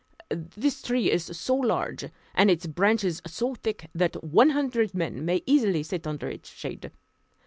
This 0.31 0.81
tree 0.81 1.11
is 1.11 1.25
so 1.25 1.53
large, 1.55 2.05
and 2.33 2.49
its 2.49 2.65
branches 2.65 3.21
so 3.27 3.53
thick, 3.53 3.87
that 3.93 4.23
one 4.23 4.49
hundred 4.49 4.95
men 4.95 5.23
may 5.25 5.43
easily 5.45 5.83
sit 5.83 6.07
under 6.07 6.27
its 6.27 6.49
shade. 6.49 6.89